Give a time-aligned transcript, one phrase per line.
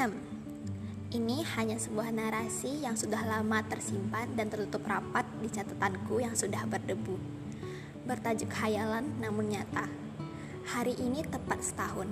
[0.00, 0.16] Ahem,
[1.12, 6.64] ini hanya sebuah narasi yang sudah lama tersimpan dan tertutup rapat di catatanku yang sudah
[6.64, 7.20] berdebu.
[8.08, 9.92] Bertajuk khayalan namun nyata.
[10.72, 12.08] Hari ini tepat setahun.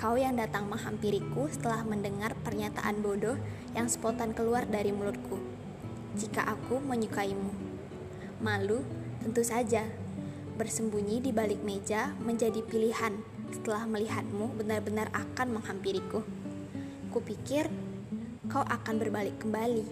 [0.00, 3.36] Kau yang datang menghampiriku setelah mendengar pernyataan bodoh
[3.76, 5.36] yang spontan keluar dari mulutku.
[6.16, 7.52] Jika aku menyukaimu.
[8.40, 8.80] Malu,
[9.20, 9.84] tentu saja.
[10.56, 13.12] Bersembunyi di balik meja menjadi pilihan
[13.52, 16.39] setelah melihatmu benar-benar akan menghampiriku.
[17.10, 17.66] Kupikir
[18.46, 19.82] kau akan berbalik kembali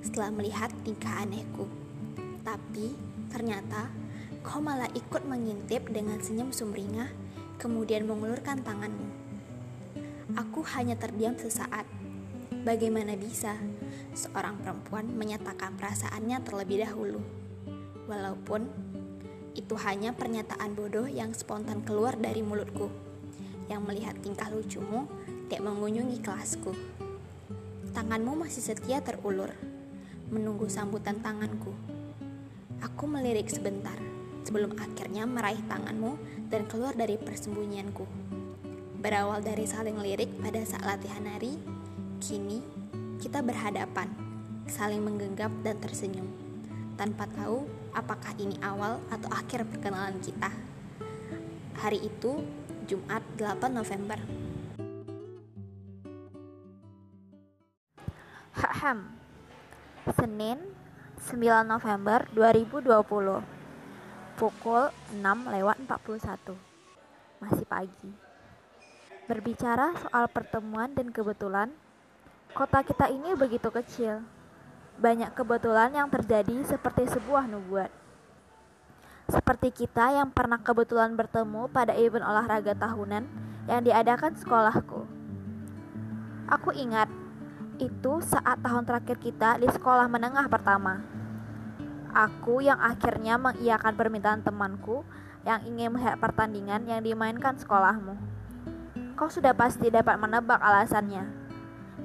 [0.00, 1.68] setelah melihat tingkah anehku.
[2.40, 2.96] Tapi
[3.28, 3.92] ternyata
[4.40, 7.12] kau malah ikut mengintip dengan senyum sumringah,
[7.60, 9.12] kemudian mengulurkan tanganmu.
[10.40, 11.84] Aku hanya terdiam sesaat.
[12.64, 13.52] Bagaimana bisa
[14.16, 17.20] seorang perempuan menyatakan perasaannya terlebih dahulu?
[18.08, 18.64] Walaupun
[19.52, 22.88] itu hanya pernyataan bodoh yang spontan keluar dari mulutku.
[23.68, 25.04] Yang melihat tingkah lucumu,
[25.48, 26.76] tidak mengunjungi kelasku.
[27.96, 29.48] Tanganmu masih setia terulur,
[30.28, 31.72] menunggu sambutan tanganku.
[32.84, 33.96] Aku melirik sebentar,
[34.44, 36.20] sebelum akhirnya meraih tanganmu
[36.52, 38.04] dan keluar dari persembunyianku.
[39.00, 41.56] Berawal dari saling lirik pada saat latihan nari,
[42.20, 42.60] kini
[43.16, 44.12] kita berhadapan,
[44.68, 46.28] saling menggenggam dan tersenyum
[47.00, 47.64] tanpa tahu
[47.96, 50.52] apakah ini awal atau akhir perkenalan kita.
[51.78, 52.44] Hari itu
[52.84, 54.47] Jumat 8 November.
[58.78, 59.10] Hahem.
[60.14, 60.54] Senin
[61.26, 63.42] 9 November 2020.
[64.38, 65.18] Pukul 6
[65.50, 66.54] lewat 41.
[67.42, 68.10] Masih pagi.
[69.26, 71.74] Berbicara soal pertemuan dan kebetulan,
[72.54, 74.22] kota kita ini begitu kecil
[75.02, 77.90] banyak kebetulan yang terjadi seperti sebuah nubuat.
[79.26, 83.26] Seperti kita yang pernah kebetulan bertemu pada event olahraga tahunan
[83.66, 85.02] yang diadakan sekolahku.
[86.46, 87.10] Aku ingat,
[87.78, 90.98] itu saat tahun terakhir kita di sekolah menengah pertama.
[92.10, 95.06] Aku yang akhirnya mengiyakan permintaan temanku
[95.46, 98.18] yang ingin melihat pertandingan yang dimainkan sekolahmu.
[99.14, 101.26] Kau sudah pasti dapat menebak alasannya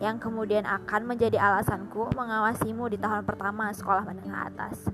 [0.02, 4.90] yang kemudian akan menjadi alasanku mengawasimu di tahun pertama sekolah menengah atas.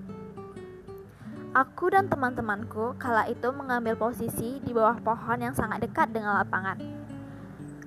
[1.50, 6.78] Aku dan teman-temanku kala itu mengambil posisi di bawah pohon yang sangat dekat dengan lapangan.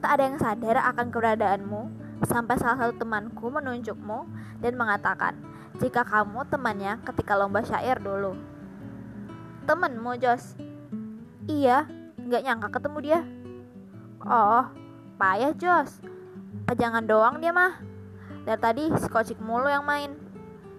[0.03, 4.19] Tak ada yang sadar akan keberadaanmu sampai salah satu temanku menunjukmu
[4.63, 5.35] dan mengatakan
[5.83, 8.39] jika kamu temannya ketika lomba syair dulu.
[9.67, 10.59] Temenmu, Jos?
[11.47, 11.87] Iya,
[12.19, 13.21] nggak nyangka ketemu dia.
[14.23, 14.67] Oh,
[15.19, 16.13] payah, Jos
[16.63, 17.81] Pajangan doang dia mah.
[18.45, 20.15] Dari tadi si kocik mulu yang main.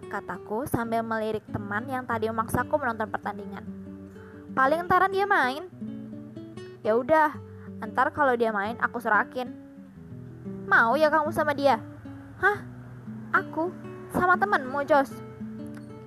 [0.09, 3.65] Kataku sambil melirik teman yang tadi memaksaku menonton pertandingan.
[4.53, 5.65] Paling entaran dia main.
[6.85, 7.33] Ya udah,
[7.81, 9.62] ntar kalau dia main aku serakin.
[10.63, 11.79] Mau ya kamu sama dia?
[12.39, 12.63] Hah?
[13.35, 13.71] Aku?
[14.15, 15.11] Sama temenmu, Jos?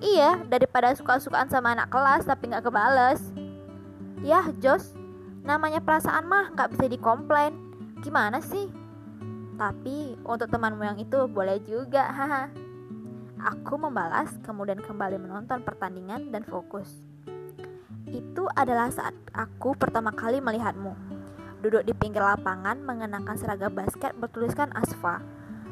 [0.01, 3.21] Iya, daripada suka-sukaan sama anak kelas tapi nggak kebales.
[4.21, 4.93] Yah, Jos,
[5.45, 7.53] namanya perasaan mah nggak bisa dikomplain.
[8.01, 8.69] Gimana sih?
[9.57, 12.49] Tapi untuk temanmu yang itu boleh juga, haha.
[13.37, 16.89] Aku membalas, kemudian kembali menonton pertandingan dan fokus.
[18.09, 21.06] Itu adalah saat aku pertama kali melihatmu.
[21.57, 25.21] Duduk di pinggir lapangan mengenakan seragam basket bertuliskan Asfa.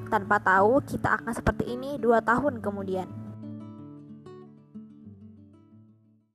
[0.09, 3.24] Tanpa tahu kita akan seperti ini dua tahun kemudian.